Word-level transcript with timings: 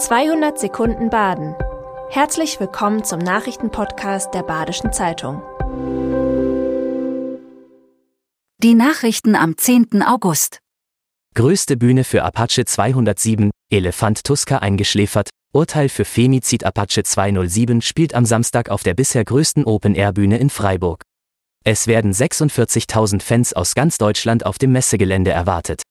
200 0.00 0.58
Sekunden 0.58 1.10
Baden. 1.10 1.54
Herzlich 2.08 2.58
willkommen 2.58 3.04
zum 3.04 3.18
Nachrichtenpodcast 3.18 4.32
der 4.32 4.42
Badischen 4.42 4.94
Zeitung. 4.94 5.42
Die 8.62 8.74
Nachrichten 8.74 9.36
am 9.36 9.58
10. 9.58 10.02
August. 10.02 10.60
Größte 11.34 11.76
Bühne 11.76 12.04
für 12.04 12.22
Apache 12.22 12.64
207, 12.64 13.50
Elefant 13.70 14.24
Tuska 14.24 14.56
eingeschläfert, 14.56 15.28
Urteil 15.52 15.90
für 15.90 16.06
Femizid 16.06 16.64
Apache 16.64 17.02
207 17.02 17.82
spielt 17.82 18.14
am 18.14 18.24
Samstag 18.24 18.70
auf 18.70 18.82
der 18.82 18.94
bisher 18.94 19.26
größten 19.26 19.66
Open-Air-Bühne 19.66 20.38
in 20.38 20.48
Freiburg. 20.48 21.02
Es 21.62 21.86
werden 21.86 22.12
46.000 22.14 23.20
Fans 23.20 23.52
aus 23.52 23.74
ganz 23.74 23.98
Deutschland 23.98 24.46
auf 24.46 24.56
dem 24.56 24.72
Messegelände 24.72 25.30
erwartet. 25.30 25.82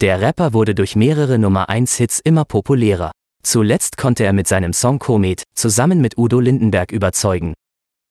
Der 0.00 0.22
Rapper 0.22 0.54
wurde 0.54 0.74
durch 0.74 0.96
mehrere 0.96 1.38
Nummer 1.38 1.68
1 1.68 1.96
Hits 1.96 2.18
immer 2.18 2.46
populärer. 2.46 3.12
Zuletzt 3.44 3.96
konnte 3.96 4.24
er 4.24 4.32
mit 4.32 4.46
seinem 4.46 4.72
Song 4.72 4.98
Komet 4.98 5.42
zusammen 5.54 6.00
mit 6.00 6.16
Udo 6.16 6.40
Lindenberg 6.40 6.92
überzeugen. 6.92 7.54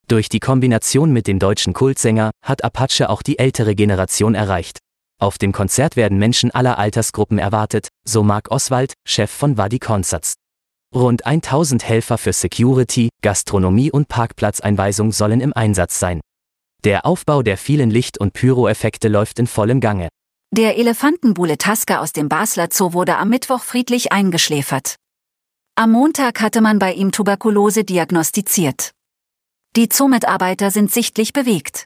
Durch 0.08 0.28
die 0.28 0.40
Kombination 0.40 1.14
mit 1.14 1.26
dem 1.26 1.40
deutschen 1.40 1.74
Kultsänger 1.74 2.32
hat 2.44 2.64
Apache 2.64 3.10
auch 3.10 3.22
die 3.22 3.40
ältere 3.40 3.76
Generation 3.76 4.36
erreicht. 4.36 4.80
Auf 5.20 5.38
dem 5.38 5.52
Konzert 5.52 5.96
werden 5.96 6.18
Menschen 6.18 6.52
aller 6.52 6.78
Altersgruppen 6.78 7.38
erwartet, 7.38 7.88
so 8.06 8.24
Marc 8.24 8.52
Oswald, 8.52 8.94
Chef 9.08 9.32
von 9.32 9.58
Wadi 9.58 9.80
Concerts. 9.80 10.34
Rund 10.94 11.26
1000 11.26 11.88
Helfer 11.88 12.18
für 12.18 12.34
Security, 12.34 13.10
Gastronomie 13.22 13.92
und 13.92 14.10
Parkplatzeinweisung 14.10 15.14
sollen 15.14 15.40
im 15.40 15.54
Einsatz 15.54 16.00
sein. 16.00 16.20
Der 16.84 17.06
Aufbau 17.06 17.44
der 17.44 17.58
vielen 17.58 17.90
Licht- 17.90 18.18
und 18.18 18.34
Pyroeffekte 18.34 19.08
läuft 19.08 19.40
in 19.40 19.48
vollem 19.48 19.80
Gange. 19.80 20.10
Der 20.52 20.78
Elefantenbule 20.78 21.58
Tasker 21.58 22.02
aus 22.02 22.12
dem 22.12 22.28
Basler 22.28 22.68
Zoo 22.72 22.92
wurde 22.92 23.18
am 23.18 23.30
Mittwoch 23.30 23.64
friedlich 23.64 24.12
eingeschläfert. 24.12 24.96
Am 25.76 25.92
Montag 25.92 26.42
hatte 26.42 26.62
man 26.62 26.80
bei 26.80 26.94
ihm 26.94 27.12
Tuberkulose 27.12 27.84
diagnostiziert. 27.84 28.92
Die 29.76 29.88
Zoomitarbeiter 29.88 30.70
sind 30.70 30.92
sichtlich 30.92 31.32
bewegt. 31.32 31.86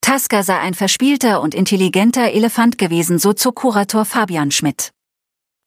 Tasker 0.00 0.42
sei 0.42 0.58
ein 0.58 0.74
verspielter 0.74 1.40
und 1.40 1.54
intelligenter 1.54 2.32
Elefant 2.32 2.78
gewesen, 2.78 3.18
so 3.18 3.32
Zookurator 3.32 4.04
Fabian 4.04 4.50
Schmidt. 4.50 4.90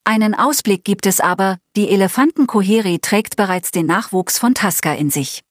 Einen 0.04 0.34
Ausblick 0.34 0.84
gibt 0.84 1.06
es 1.06 1.20
aber, 1.20 1.58
die 1.76 1.90
Elefantenkoheri 1.90 3.00
trägt 3.00 3.36
bereits 3.36 3.72
den 3.72 3.86
Nachwuchs 3.86 4.40
von 4.40 4.54
Tasker 4.54 4.96
in 4.96 5.10
sich. 5.10 5.44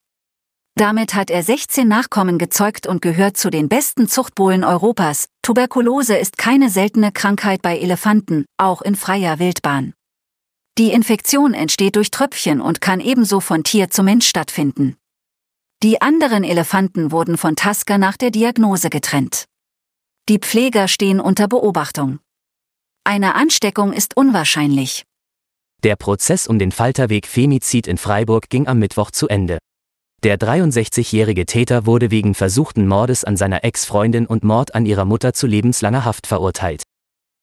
Damit 0.75 1.15
hat 1.15 1.29
er 1.29 1.41
16 1.41 1.87
Nachkommen 1.87 2.37
gezeugt 2.37 2.85
und 2.85 3.01
gehört 3.01 3.37
zu 3.37 3.49
den 3.49 3.69
besten 3.69 4.07
Zuchtbullen 4.07 4.63
Europas. 4.63 5.27
Tuberkulose 5.41 6.17
ist 6.17 6.37
keine 6.37 6.69
seltene 6.69 7.11
Krankheit 7.11 7.61
bei 7.61 7.79
Elefanten, 7.79 8.45
auch 8.57 8.81
in 8.81 8.95
freier 8.95 9.39
Wildbahn. 9.39 9.93
Die 10.77 10.91
Infektion 10.91 11.55
entsteht 11.55 11.95
durch 11.95 12.11
Tröpfchen 12.11 12.61
und 12.61 12.81
kann 12.81 12.99
ebenso 12.99 13.39
von 13.39 13.63
Tier 13.63 13.89
zu 13.89 14.03
Mensch 14.03 14.27
stattfinden. 14.27 14.95
Die 15.81 16.01
anderen 16.01 16.43
Elefanten 16.43 17.11
wurden 17.11 17.37
von 17.37 17.55
Tasker 17.55 17.97
nach 17.97 18.15
der 18.15 18.29
Diagnose 18.29 18.91
getrennt. 18.91 19.45
Die 20.29 20.37
Pfleger 20.37 20.87
stehen 20.87 21.19
unter 21.19 21.47
Beobachtung. 21.47 22.19
Eine 23.03 23.33
Ansteckung 23.33 23.91
ist 23.91 24.15
unwahrscheinlich. 24.17 25.03
Der 25.83 25.95
Prozess 25.95 26.45
um 26.45 26.59
den 26.59 26.71
Falterweg 26.71 27.25
Femizid 27.25 27.87
in 27.87 27.97
Freiburg 27.97 28.49
ging 28.49 28.67
am 28.67 28.77
Mittwoch 28.77 29.09
zu 29.09 29.27
Ende. 29.27 29.57
Der 30.23 30.37
63-jährige 30.37 31.45
Täter 31.45 31.85
wurde 31.87 32.11
wegen 32.11 32.35
versuchten 32.35 32.87
Mordes 32.87 33.23
an 33.23 33.37
seiner 33.37 33.63
Ex-Freundin 33.63 34.27
und 34.27 34.43
Mord 34.43 34.75
an 34.75 34.85
ihrer 34.85 35.05
Mutter 35.05 35.33
zu 35.33 35.47
lebenslanger 35.47 36.05
Haft 36.05 36.27
verurteilt. 36.27 36.83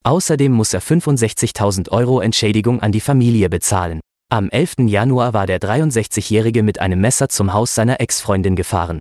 Außerdem 0.06 0.52
muss 0.52 0.74
er 0.74 0.82
65.000 0.82 1.90
Euro 1.90 2.20
Entschädigung 2.20 2.80
an 2.80 2.92
die 2.92 3.00
Familie 3.00 3.48
bezahlen. 3.48 4.00
Am 4.30 4.50
11. 4.50 4.86
Januar 4.86 5.32
war 5.32 5.46
der 5.46 5.60
63-Jährige 5.60 6.62
mit 6.62 6.78
einem 6.78 7.00
Messer 7.00 7.28
zum 7.28 7.54
Haus 7.54 7.74
seiner 7.74 8.00
Ex-Freundin 8.00 8.54
gefahren. 8.54 8.98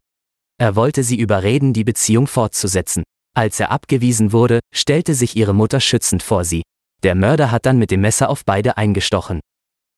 Er 0.60 0.76
wollte 0.76 1.04
sie 1.04 1.18
überreden, 1.18 1.74
die 1.74 1.84
Beziehung 1.84 2.28
fortzusetzen. 2.28 3.04
Als 3.36 3.60
er 3.60 3.72
abgewiesen 3.72 4.32
wurde, 4.32 4.60
stellte 4.74 5.14
sich 5.14 5.36
ihre 5.36 5.54
Mutter 5.54 5.80
schützend 5.80 6.24
vor 6.24 6.46
sie. 6.46 6.64
Der 7.04 7.16
Mörder 7.16 7.52
hat 7.52 7.66
dann 7.66 7.80
mit 7.80 7.92
dem 7.92 8.02
Messer 8.02 8.30
auf 8.30 8.46
beide 8.46 8.78
eingestochen. 8.78 9.42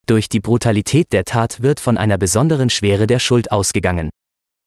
Durch 0.06 0.28
die 0.28 0.40
Brutalität 0.40 1.12
der 1.12 1.24
Tat 1.24 1.62
wird 1.62 1.78
von 1.78 1.98
einer 1.98 2.18
besonderen 2.18 2.70
Schwere 2.70 3.06
der 3.06 3.18
Schuld 3.20 3.52
ausgegangen. 3.52 4.10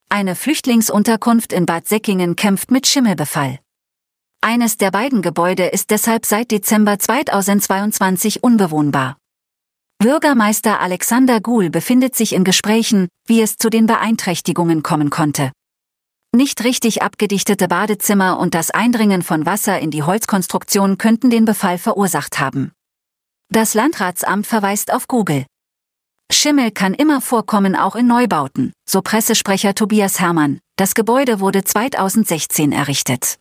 Eine 0.10 0.36
Flüchtlingsunterkunft 0.36 1.52
in 1.52 1.66
Bad 1.66 1.88
Säckingen 1.88 2.36
kämpft 2.36 2.72
mit 2.72 2.88
Schimmelbefall. 2.88 3.60
Eines 4.42 4.78
der 4.78 4.90
beiden 4.90 5.22
Gebäude 5.22 5.66
ist 5.66 5.90
deshalb 5.90 6.26
seit 6.26 6.52
Dezember 6.52 6.98
2022 6.98 8.42
unbewohnbar. 8.42 9.18
Bürgermeister 10.02 10.80
Alexander 10.80 11.42
Guhl 11.42 11.70
befindet 11.70 12.16
sich 12.16 12.34
in 12.34 12.46
Gesprächen, 12.46 13.10
wie 13.28 13.42
es 13.42 13.58
zu 13.58 13.70
den 13.70 13.86
Beeinträchtigungen 13.86 14.82
kommen 14.82 15.10
konnte. 15.10 15.52
Nicht 16.34 16.64
richtig 16.64 17.02
abgedichtete 17.02 17.68
Badezimmer 17.68 18.40
und 18.40 18.54
das 18.54 18.72
Eindringen 18.72 19.24
von 19.24 19.46
Wasser 19.46 19.80
in 19.80 19.92
die 19.92 20.04
Holzkonstruktion 20.04 20.98
könnten 20.98 21.30
den 21.30 21.44
Befall 21.44 21.78
verursacht 21.78 22.40
haben. 22.40 22.72
Das 23.50 23.74
Landratsamt 23.74 24.48
verweist 24.48 24.94
auf 24.94 25.08
Google. 25.10 25.46
Schimmel 26.32 26.72
kann 26.72 26.94
immer 26.94 27.20
vorkommen, 27.20 27.76
auch 27.76 27.96
in 27.96 28.08
Neubauten, 28.08 28.72
so 28.88 29.02
Pressesprecher 29.02 29.76
Tobias 29.76 30.20
Herrmann. 30.22 30.60
Das 30.78 30.96
Gebäude 30.96 31.42
wurde 31.42 31.66
2016 31.66 32.72
errichtet. 32.72 33.38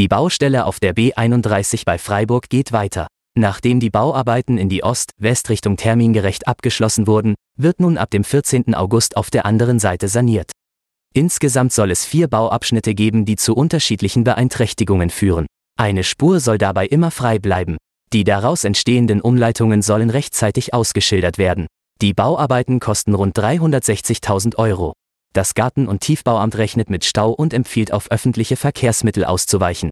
Die 0.00 0.08
Baustelle 0.08 0.64
auf 0.64 0.80
der 0.80 0.94
B31 0.94 1.82
bei 1.84 1.98
Freiburg 1.98 2.48
geht 2.48 2.72
weiter. 2.72 3.06
Nachdem 3.36 3.80
die 3.80 3.90
Bauarbeiten 3.90 4.56
in 4.56 4.70
die 4.70 4.82
Ost-West-Richtung 4.82 5.76
termingerecht 5.76 6.48
abgeschlossen 6.48 7.06
wurden, 7.06 7.34
wird 7.58 7.80
nun 7.80 7.98
ab 7.98 8.08
dem 8.10 8.24
14. 8.24 8.74
August 8.74 9.18
auf 9.18 9.28
der 9.28 9.44
anderen 9.44 9.78
Seite 9.78 10.08
saniert. 10.08 10.52
Insgesamt 11.12 11.74
soll 11.74 11.90
es 11.90 12.06
vier 12.06 12.28
Bauabschnitte 12.28 12.94
geben, 12.94 13.26
die 13.26 13.36
zu 13.36 13.54
unterschiedlichen 13.54 14.24
Beeinträchtigungen 14.24 15.10
führen. 15.10 15.44
Eine 15.78 16.02
Spur 16.02 16.40
soll 16.40 16.56
dabei 16.56 16.86
immer 16.86 17.10
frei 17.10 17.38
bleiben. 17.38 17.76
Die 18.14 18.24
daraus 18.24 18.64
entstehenden 18.64 19.20
Umleitungen 19.20 19.82
sollen 19.82 20.08
rechtzeitig 20.08 20.72
ausgeschildert 20.72 21.36
werden. 21.36 21.66
Die 22.00 22.14
Bauarbeiten 22.14 22.80
kosten 22.80 23.12
rund 23.12 23.38
360.000 23.38 24.56
Euro. 24.56 24.94
Das 25.32 25.54
Garten- 25.54 25.86
und 25.86 26.00
Tiefbauamt 26.00 26.58
rechnet 26.58 26.90
mit 26.90 27.04
Stau 27.04 27.30
und 27.30 27.54
empfiehlt 27.54 27.92
auf 27.92 28.10
öffentliche 28.10 28.56
Verkehrsmittel 28.56 29.24
auszuweichen. 29.24 29.90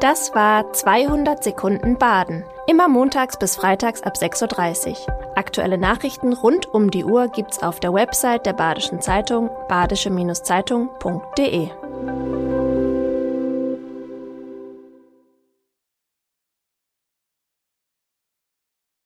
Das 0.00 0.34
war 0.34 0.72
200 0.72 1.44
Sekunden 1.44 1.96
Baden. 1.96 2.42
Immer 2.66 2.88
montags 2.88 3.38
bis 3.38 3.54
freitags 3.54 4.02
ab 4.02 4.16
6.30 4.16 4.88
Uhr. 4.88 4.96
Aktuelle 5.36 5.78
Nachrichten 5.78 6.32
rund 6.32 6.66
um 6.66 6.90
die 6.90 7.04
Uhr 7.04 7.28
gibt's 7.28 7.62
auf 7.62 7.78
der 7.78 7.94
Website 7.94 8.44
der 8.44 8.54
Badischen 8.54 9.00
Zeitung 9.00 9.48
badische-zeitung.de. 9.68 11.70